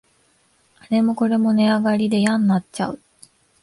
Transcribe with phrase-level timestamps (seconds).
[0.79, 2.99] あれもこれも値上がりでやんなっちゃう